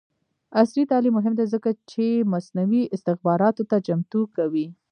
عصري 0.59 0.83
تعلیم 0.91 1.13
مهم 1.17 1.33
دی 1.39 1.45
ځکه 1.53 1.69
چې 1.91 2.05
مصنوعي 2.33 2.83
استخباراتو 2.95 3.63
ته 3.69 3.77
چمتو 3.87 4.21
کوي. 4.37 4.67